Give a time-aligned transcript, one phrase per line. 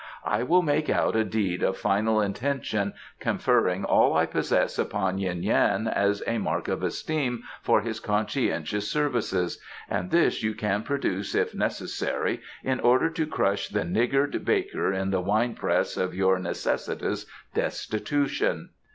[0.25, 5.43] "I will make out a deed of final intention conferring all I possess upon Yuen
[5.43, 11.35] Yan as a mark of esteem for his conscientious services, and this you can produce
[11.35, 16.39] if necessary in order to crush the niggard baker in the wine press of your
[16.39, 18.69] necessitous destitution."